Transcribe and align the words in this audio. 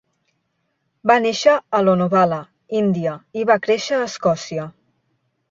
Va 1.11 1.17
néixer 1.25 1.53
a 1.79 1.81
Lonavala, 1.89 2.39
India, 2.81 3.15
i 3.43 3.47
va 3.53 3.59
créixer 3.67 4.01
a 4.01 4.09
Escòcia. 4.09 4.69